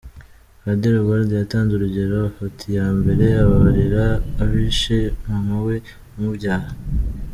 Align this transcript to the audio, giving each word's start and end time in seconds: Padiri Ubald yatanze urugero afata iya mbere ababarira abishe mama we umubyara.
Padiri 0.63 0.95
Ubald 1.01 1.29
yatanze 1.41 1.71
urugero 1.75 2.13
afata 2.29 2.61
iya 2.71 2.87
mbere 2.99 3.25
ababarira 3.43 4.05
abishe 4.43 4.97
mama 5.27 5.55
we 5.65 5.75
umubyara. 6.15 6.69